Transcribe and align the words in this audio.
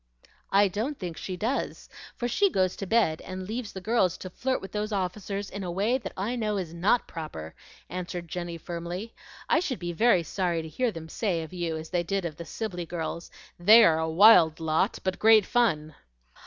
"I 0.51 0.67
don't 0.67 0.97
think 0.97 1.15
she 1.15 1.37
does, 1.37 1.87
for 2.15 2.27
she 2.27 2.49
goes 2.49 2.75
to 2.77 2.87
bed 2.87 3.21
and 3.21 3.47
leaves 3.47 3.71
the 3.71 3.79
girls 3.81 4.17
to 4.17 4.31
flirt 4.31 4.59
with 4.59 4.71
those 4.71 4.91
officers 4.91 5.47
in 5.51 5.63
a 5.63 5.69
way 5.69 5.99
that 5.99 6.13
I 6.17 6.35
know 6.35 6.57
is 6.57 6.73
NOT 6.73 7.07
proper," 7.07 7.53
answered 7.87 8.27
Jenny, 8.27 8.57
firmly. 8.57 9.13
"I 9.47 9.59
should 9.59 9.77
be 9.77 9.93
very 9.93 10.23
sorry 10.23 10.63
to 10.63 10.67
hear 10.67 10.89
them 10.91 11.07
say 11.07 11.43
of 11.43 11.53
you 11.53 11.77
as 11.77 11.91
they 11.91 12.01
did 12.01 12.25
of 12.25 12.37
the 12.37 12.45
Sibley 12.45 12.87
girls, 12.87 13.29
'They 13.59 13.83
are 13.83 13.99
a 13.99 14.09
wild 14.09 14.59
lot, 14.59 14.97
but 15.03 15.19
great 15.19 15.45
fun.'" 15.45 15.93